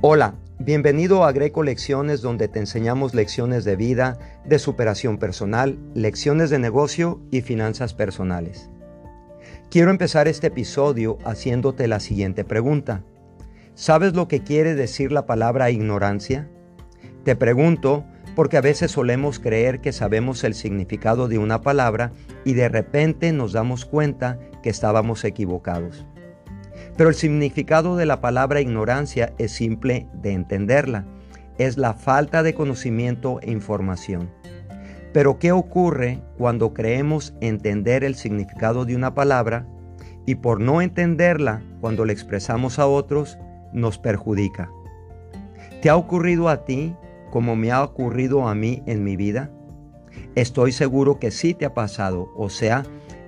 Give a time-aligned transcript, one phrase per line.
[0.00, 6.50] Hola, bienvenido a Greco Lecciones donde te enseñamos lecciones de vida, de superación personal, lecciones
[6.50, 8.70] de negocio y finanzas personales.
[9.70, 13.02] Quiero empezar este episodio haciéndote la siguiente pregunta.
[13.74, 16.48] ¿Sabes lo que quiere decir la palabra ignorancia?
[17.24, 18.04] Te pregunto
[18.36, 22.12] porque a veces solemos creer que sabemos el significado de una palabra
[22.44, 26.06] y de repente nos damos cuenta que estábamos equivocados.
[26.98, 31.04] Pero el significado de la palabra ignorancia es simple de entenderla.
[31.56, 34.28] Es la falta de conocimiento e información.
[35.12, 39.64] Pero ¿qué ocurre cuando creemos entender el significado de una palabra
[40.26, 43.38] y por no entenderla cuando la expresamos a otros
[43.72, 44.68] nos perjudica?
[45.80, 46.96] ¿Te ha ocurrido a ti
[47.30, 49.52] como me ha ocurrido a mí en mi vida?
[50.34, 52.82] Estoy seguro que sí te ha pasado, o sea,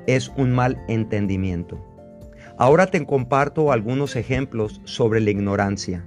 [0.09, 1.90] es un mal entendimiento.
[2.61, 6.05] Ahora te comparto algunos ejemplos sobre la ignorancia.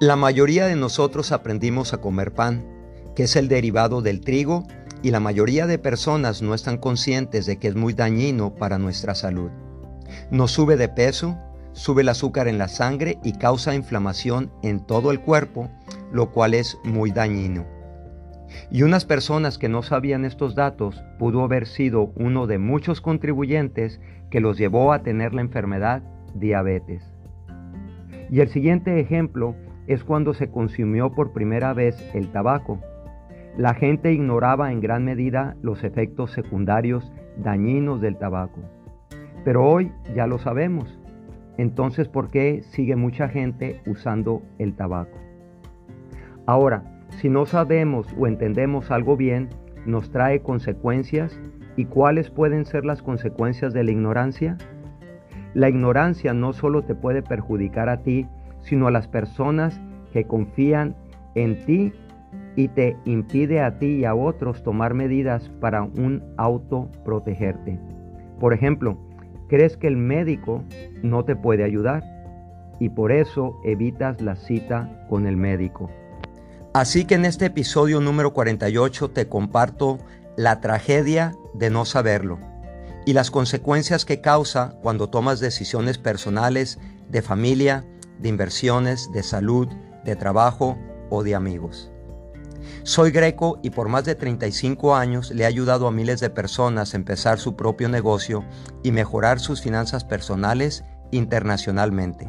[0.00, 2.66] La mayoría de nosotros aprendimos a comer pan,
[3.14, 4.66] que es el derivado del trigo,
[5.00, 9.14] y la mayoría de personas no están conscientes de que es muy dañino para nuestra
[9.14, 9.52] salud.
[10.32, 11.38] Nos sube de peso,
[11.72, 15.70] sube el azúcar en la sangre y causa inflamación en todo el cuerpo,
[16.10, 17.64] lo cual es muy dañino.
[18.70, 24.00] Y unas personas que no sabían estos datos pudo haber sido uno de muchos contribuyentes
[24.30, 26.02] que los llevó a tener la enfermedad
[26.34, 27.02] diabetes.
[28.30, 29.54] Y el siguiente ejemplo
[29.86, 32.78] es cuando se consumió por primera vez el tabaco.
[33.56, 38.60] La gente ignoraba en gran medida los efectos secundarios dañinos del tabaco.
[39.44, 40.98] Pero hoy ya lo sabemos.
[41.58, 45.18] Entonces, ¿por qué sigue mucha gente usando el tabaco?
[46.46, 49.48] Ahora, si no sabemos o entendemos algo bien,
[49.86, 51.40] nos trae consecuencias
[51.76, 54.58] ¿Y cuáles pueden ser las consecuencias de la ignorancia?
[55.54, 58.26] La ignorancia no solo te puede perjudicar a ti,
[58.60, 59.80] sino a las personas
[60.12, 60.94] que confían
[61.34, 61.92] en ti
[62.56, 67.78] y te impide a ti y a otros tomar medidas para un autoprotegerte.
[68.38, 68.98] Por ejemplo,
[69.48, 70.62] crees que el médico
[71.02, 72.02] no te puede ayudar
[72.78, 75.88] y por eso evitas la cita con el médico.
[76.72, 79.98] Así que en este episodio número 48 te comparto
[80.36, 82.38] la tragedia de no saberlo
[83.04, 86.78] y las consecuencias que causa cuando tomas decisiones personales,
[87.08, 87.84] de familia,
[88.20, 89.66] de inversiones, de salud,
[90.04, 90.78] de trabajo
[91.10, 91.90] o de amigos.
[92.84, 96.94] Soy greco y por más de 35 años le he ayudado a miles de personas
[96.94, 98.44] a empezar su propio negocio
[98.84, 102.28] y mejorar sus finanzas personales internacionalmente.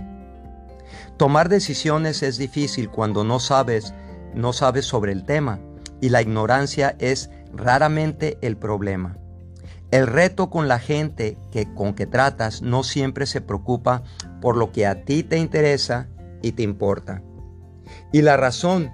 [1.18, 3.94] Tomar decisiones es difícil cuando no sabes,
[4.34, 5.60] no sabes sobre el tema
[6.00, 9.18] y la ignorancia es raramente el problema.
[9.92, 14.04] El reto con la gente que, con que tratas no siempre se preocupa
[14.40, 16.08] por lo que a ti te interesa
[16.42, 17.22] y te importa.
[18.12, 18.92] Y la razón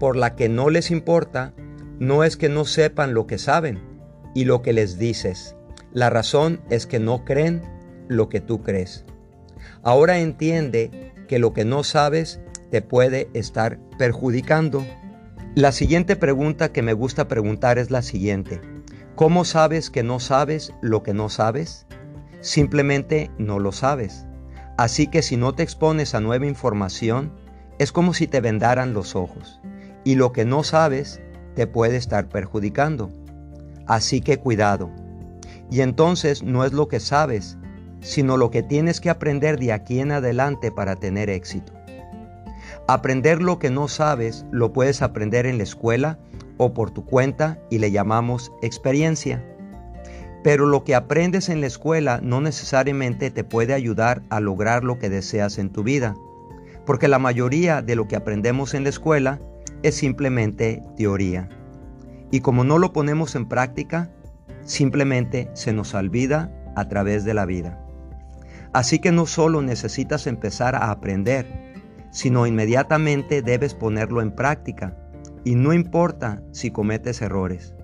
[0.00, 1.52] por la que no les importa
[1.98, 3.80] no es que no sepan lo que saben
[4.34, 5.54] y lo que les dices.
[5.92, 7.62] La razón es que no creen
[8.08, 9.04] lo que tú crees.
[9.82, 14.84] Ahora entiende que lo que no sabes te puede estar perjudicando.
[15.54, 18.60] La siguiente pregunta que me gusta preguntar es la siguiente.
[19.14, 21.86] ¿Cómo sabes que no sabes lo que no sabes?
[22.40, 24.26] Simplemente no lo sabes.
[24.76, 27.32] Así que si no te expones a nueva información,
[27.78, 29.60] es como si te vendaran los ojos.
[30.04, 31.20] Y lo que no sabes
[31.56, 33.10] te puede estar perjudicando.
[33.86, 34.90] Así que cuidado.
[35.70, 37.58] Y entonces no es lo que sabes,
[38.00, 41.77] sino lo que tienes que aprender de aquí en adelante para tener éxito.
[42.90, 46.18] Aprender lo que no sabes lo puedes aprender en la escuela
[46.56, 49.44] o por tu cuenta y le llamamos experiencia.
[50.42, 54.98] Pero lo que aprendes en la escuela no necesariamente te puede ayudar a lograr lo
[54.98, 56.16] que deseas en tu vida,
[56.86, 59.38] porque la mayoría de lo que aprendemos en la escuela
[59.82, 61.46] es simplemente teoría.
[62.30, 64.10] Y como no lo ponemos en práctica,
[64.64, 67.84] simplemente se nos olvida a través de la vida.
[68.72, 71.67] Así que no solo necesitas empezar a aprender,
[72.18, 74.96] sino inmediatamente debes ponerlo en práctica.
[75.44, 77.76] Y no importa si cometes errores,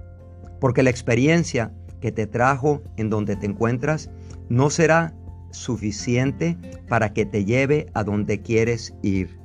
[0.59, 4.11] porque la experiencia que te trajo en donde te encuentras
[4.49, 5.15] no será
[5.53, 6.59] suficiente
[6.89, 9.39] para que te lleve a donde quieres ir.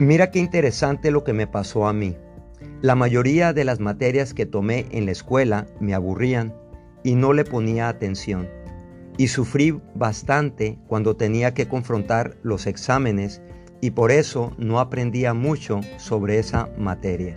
[0.00, 2.16] Mira qué interesante lo que me pasó a mí.
[2.82, 6.52] La mayoría de las materias que tomé en la escuela me aburrían
[7.04, 8.48] y no le ponía atención.
[9.16, 13.42] Y sufrí bastante cuando tenía que confrontar los exámenes
[13.80, 17.36] y por eso no aprendía mucho sobre esa materia.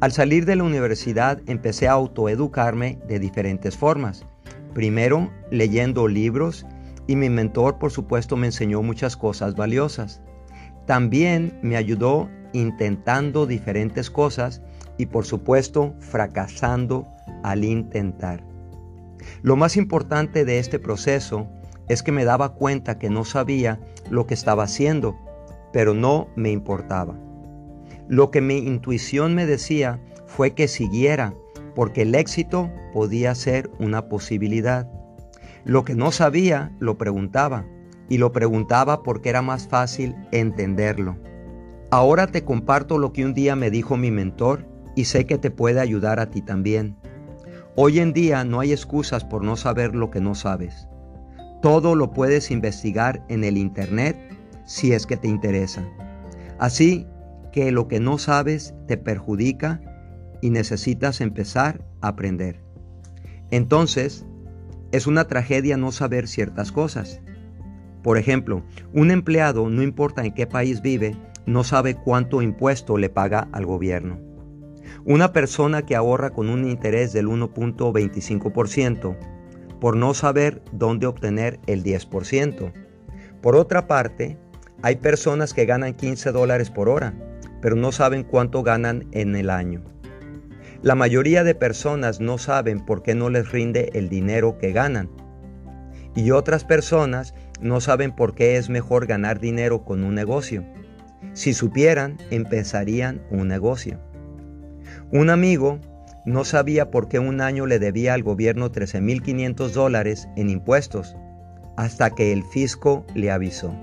[0.00, 4.24] Al salir de la universidad empecé a autoeducarme de diferentes formas.
[4.74, 6.66] Primero leyendo libros
[7.06, 10.22] y mi mentor por supuesto me enseñó muchas cosas valiosas.
[10.86, 14.62] También me ayudó intentando diferentes cosas
[14.96, 17.06] y por supuesto fracasando
[17.42, 18.44] al intentar.
[19.42, 21.46] Lo más importante de este proceso
[21.88, 23.80] es que me daba cuenta que no sabía
[24.10, 25.16] lo que estaba haciendo,
[25.72, 27.16] pero no me importaba.
[28.08, 31.34] Lo que mi intuición me decía fue que siguiera,
[31.74, 34.90] porque el éxito podía ser una posibilidad.
[35.64, 37.64] Lo que no sabía, lo preguntaba,
[38.08, 41.16] y lo preguntaba porque era más fácil entenderlo.
[41.90, 44.66] Ahora te comparto lo que un día me dijo mi mentor
[44.96, 46.96] y sé que te puede ayudar a ti también.
[47.76, 50.88] Hoy en día no hay excusas por no saber lo que no sabes.
[51.62, 54.16] Todo lo puedes investigar en el Internet
[54.64, 55.86] si es que te interesa.
[56.58, 57.06] Así
[57.52, 59.80] que lo que no sabes te perjudica
[60.40, 62.62] y necesitas empezar a aprender.
[63.50, 64.24] Entonces,
[64.92, 67.20] es una tragedia no saber ciertas cosas.
[68.02, 68.62] Por ejemplo,
[68.94, 71.16] un empleado, no importa en qué país vive,
[71.46, 74.18] no sabe cuánto impuesto le paga al gobierno.
[75.04, 79.16] Una persona que ahorra con un interés del 1.25%
[79.80, 82.72] por no saber dónde obtener el 10%.
[83.40, 84.38] Por otra parte,
[84.82, 87.14] hay personas que ganan 15 dólares por hora,
[87.60, 89.82] pero no saben cuánto ganan en el año.
[90.82, 95.10] La mayoría de personas no saben por qué no les rinde el dinero que ganan.
[96.14, 100.64] Y otras personas no saben por qué es mejor ganar dinero con un negocio.
[101.34, 104.00] Si supieran, empezarían un negocio.
[105.12, 105.80] Un amigo
[106.30, 111.16] no sabía por qué un año le debía al gobierno 13.500 dólares en impuestos,
[111.76, 113.74] hasta que el fisco le avisó.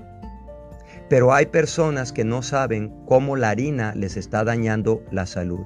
[1.08, 5.64] Pero hay personas que no saben cómo la harina les está dañando la salud.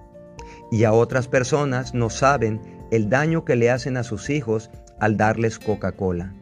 [0.70, 4.70] Y a otras personas no saben el daño que le hacen a sus hijos
[5.00, 6.32] al darles Coca-Cola.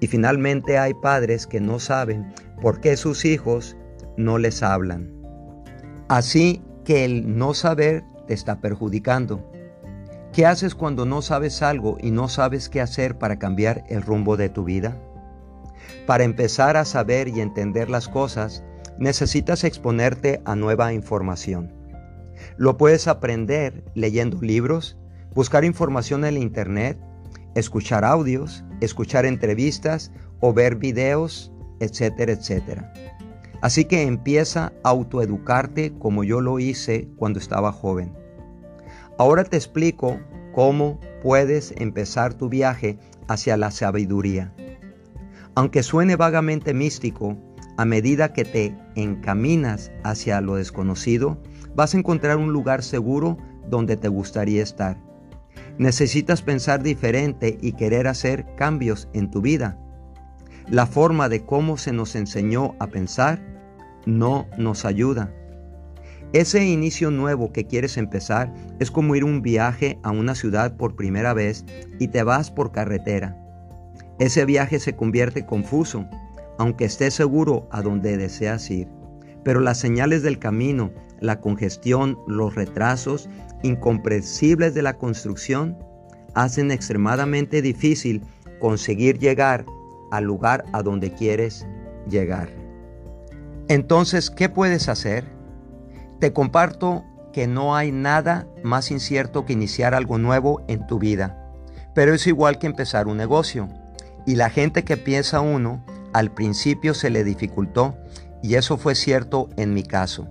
[0.00, 3.76] Y finalmente hay padres que no saben por qué sus hijos
[4.16, 5.10] no les hablan.
[6.08, 9.48] Así que el no saber te está perjudicando.
[10.32, 14.36] ¿Qué haces cuando no sabes algo y no sabes qué hacer para cambiar el rumbo
[14.36, 14.96] de tu vida?
[16.06, 18.64] Para empezar a saber y entender las cosas,
[18.98, 21.72] necesitas exponerte a nueva información.
[22.56, 24.96] Lo puedes aprender leyendo libros,
[25.34, 26.98] buscar información en internet,
[27.54, 30.10] escuchar audios, escuchar entrevistas
[30.40, 32.92] o ver videos, etcétera, etcétera.
[33.64, 38.12] Así que empieza a autoeducarte como yo lo hice cuando estaba joven.
[39.16, 40.20] Ahora te explico
[40.52, 44.52] cómo puedes empezar tu viaje hacia la sabiduría.
[45.54, 47.38] Aunque suene vagamente místico,
[47.78, 51.40] a medida que te encaminas hacia lo desconocido,
[51.74, 55.00] vas a encontrar un lugar seguro donde te gustaría estar.
[55.78, 59.78] Necesitas pensar diferente y querer hacer cambios en tu vida.
[60.68, 63.53] La forma de cómo se nos enseñó a pensar
[64.06, 65.32] no nos ayuda.
[66.32, 70.96] Ese inicio nuevo que quieres empezar es como ir un viaje a una ciudad por
[70.96, 71.64] primera vez
[72.00, 73.36] y te vas por carretera.
[74.18, 76.06] Ese viaje se convierte confuso,
[76.58, 78.88] aunque estés seguro a donde deseas ir.
[79.44, 80.90] Pero las señales del camino,
[81.20, 83.28] la congestión, los retrasos
[83.62, 85.78] incomprensibles de la construcción
[86.34, 88.22] hacen extremadamente difícil
[88.60, 89.64] conseguir llegar
[90.10, 91.66] al lugar a donde quieres
[92.08, 92.63] llegar.
[93.68, 95.24] Entonces, ¿qué puedes hacer?
[96.20, 101.52] Te comparto que no hay nada más incierto que iniciar algo nuevo en tu vida,
[101.94, 103.68] pero es igual que empezar un negocio.
[104.26, 107.96] Y la gente que piensa uno, al principio se le dificultó,
[108.42, 110.28] y eso fue cierto en mi caso.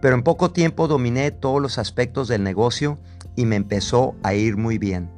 [0.00, 2.98] Pero en poco tiempo dominé todos los aspectos del negocio
[3.34, 5.10] y me empezó a ir muy bien.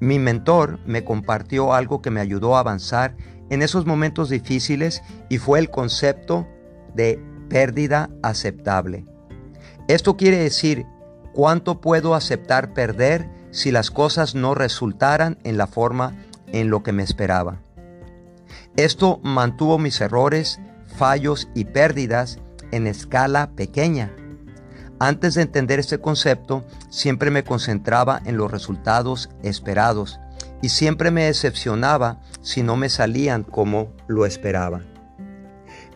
[0.00, 3.14] Mi mentor me compartió algo que me ayudó a avanzar
[3.50, 6.48] en esos momentos difíciles y fue el concepto
[6.94, 9.04] de pérdida aceptable.
[9.88, 10.86] Esto quiere decir
[11.32, 16.16] cuánto puedo aceptar perder si las cosas no resultaran en la forma
[16.46, 17.60] en lo que me esperaba.
[18.76, 20.60] Esto mantuvo mis errores,
[20.96, 22.38] fallos y pérdidas
[22.70, 24.12] en escala pequeña.
[25.00, 30.20] Antes de entender este concepto, siempre me concentraba en los resultados esperados
[30.62, 34.80] y siempre me decepcionaba si no me salían como lo esperaba.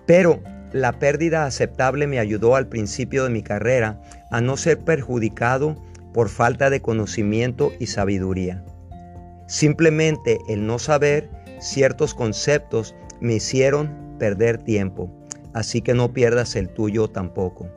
[0.06, 0.42] Pero
[0.72, 5.76] la pérdida aceptable me ayudó al principio de mi carrera a no ser perjudicado
[6.12, 8.64] por falta de conocimiento y sabiduría.
[9.46, 11.30] Simplemente el no saber
[11.60, 15.10] ciertos conceptos me hicieron perder tiempo,
[15.52, 17.68] así que no pierdas el tuyo tampoco.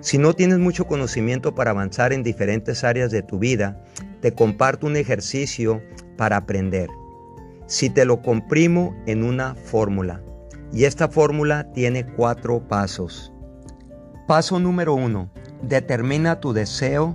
[0.00, 3.84] Si no tienes mucho conocimiento para avanzar en diferentes áreas de tu vida,
[4.22, 5.82] te comparto un ejercicio
[6.16, 6.88] para aprender.
[7.66, 10.22] Si te lo comprimo en una fórmula,
[10.74, 13.30] Y esta fórmula tiene cuatro pasos.
[14.26, 15.28] Paso número uno.
[15.60, 17.14] Determina tu deseo,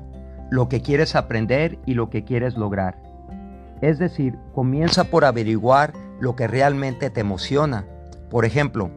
[0.52, 3.02] lo que quieres aprender y lo que quieres lograr.
[3.82, 7.88] Es decir, comienza por averiguar lo que realmente te emociona.
[8.30, 8.92] Por ejemplo,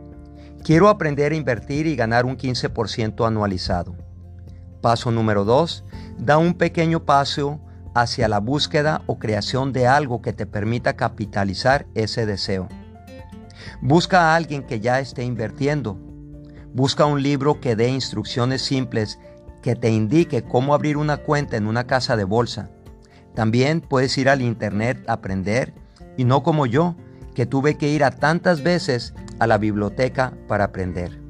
[0.63, 3.95] quiero aprender a invertir y ganar un 15% anualizado.
[4.83, 5.85] Paso número 2.
[6.19, 7.61] Da un pequeño paso
[7.95, 12.69] hacia la búsqueda o creación de algo que te permita capitalizar ese deseo.
[13.81, 15.99] Busca a alguien que ya esté invirtiendo.
[16.73, 19.19] Busca un libro que dé instrucciones simples
[19.63, 22.71] que te indique cómo abrir una cuenta en una casa de bolsa.
[23.35, 25.75] También puedes ir al internet a aprender
[26.17, 26.97] y no como yo,
[27.35, 31.21] que tuve que ir a tantas veces a la biblioteca para aprender.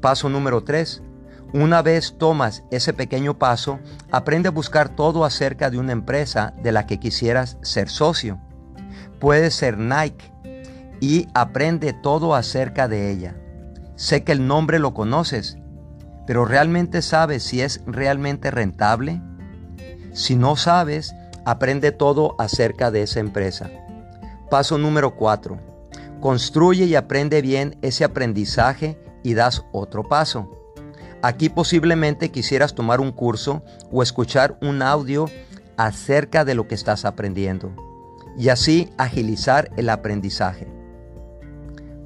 [0.00, 1.02] Paso número 3.
[1.54, 3.78] Una vez tomas ese pequeño paso,
[4.10, 8.38] aprende a buscar todo acerca de una empresa de la que quisieras ser socio.
[9.18, 10.30] Puede ser Nike
[11.00, 13.34] y aprende todo acerca de ella.
[13.96, 15.56] Sé que el nombre lo conoces,
[16.26, 19.22] pero ¿realmente sabes si es realmente rentable?
[20.12, 21.14] Si no sabes,
[21.46, 23.70] aprende todo acerca de esa empresa.
[24.50, 25.58] Paso número 4.
[26.20, 30.57] Construye y aprende bien ese aprendizaje y das otro paso.
[31.22, 35.26] Aquí posiblemente quisieras tomar un curso o escuchar un audio
[35.76, 37.72] acerca de lo que estás aprendiendo
[38.36, 40.68] y así agilizar el aprendizaje.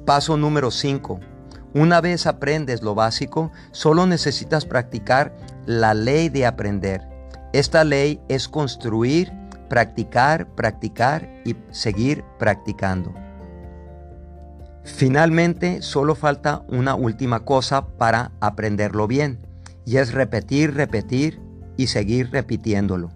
[0.05, 1.19] Paso número 5.
[1.75, 7.01] Una vez aprendes lo básico, solo necesitas practicar la ley de aprender.
[7.53, 9.31] Esta ley es construir,
[9.69, 13.13] practicar, practicar y seguir practicando.
[14.83, 19.39] Finalmente, solo falta una última cosa para aprenderlo bien,
[19.85, 21.39] y es repetir, repetir
[21.77, 23.11] y seguir repitiéndolo.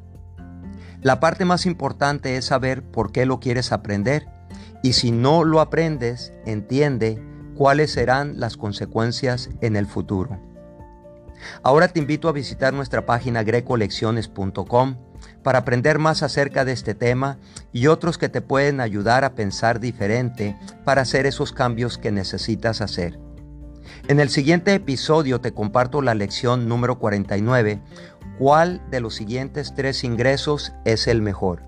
[1.01, 4.27] La parte más importante es saber por qué lo quieres aprender,
[4.81, 7.21] y si no lo aprendes, entiende
[7.55, 10.39] cuáles serán las consecuencias en el futuro.
[11.63, 14.97] Ahora te invito a visitar nuestra página grecolecciones.com
[15.43, 17.37] para aprender más acerca de este tema
[17.71, 22.81] y otros que te pueden ayudar a pensar diferente para hacer esos cambios que necesitas
[22.81, 23.19] hacer.
[24.07, 27.81] En el siguiente episodio te comparto la lección número 49,
[28.37, 31.63] cuál de los siguientes tres ingresos es el mejor.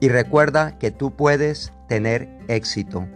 [0.00, 3.06] Y recuerda que tú puedes tener éxito.